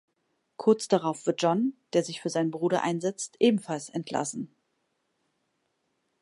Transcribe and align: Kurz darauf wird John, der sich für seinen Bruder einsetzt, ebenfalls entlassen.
Kurz 0.57 0.87
darauf 0.87 1.27
wird 1.27 1.43
John, 1.43 1.73
der 1.93 2.03
sich 2.03 2.21
für 2.21 2.31
seinen 2.31 2.49
Bruder 2.49 2.81
einsetzt, 2.81 3.35
ebenfalls 3.39 3.87
entlassen. 3.89 4.51